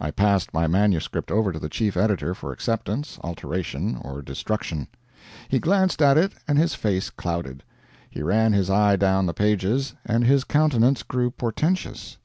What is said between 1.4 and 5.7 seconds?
to the chief editor for acceptance, alteration, or destruction. He